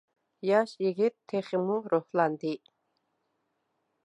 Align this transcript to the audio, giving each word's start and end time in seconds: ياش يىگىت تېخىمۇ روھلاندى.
ياش 0.49 0.71
يىگىت 0.85 1.15
تېخىمۇ 1.33 1.77
روھلاندى. 1.93 2.57